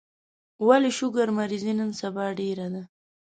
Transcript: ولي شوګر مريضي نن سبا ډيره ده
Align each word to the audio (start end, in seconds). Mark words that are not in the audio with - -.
ولي 0.67 0.91
شوګر 0.97 1.27
مريضي 1.37 1.73
نن 1.79 1.89
سبا 2.01 2.25
ډيره 2.39 2.67
ده 2.73 2.83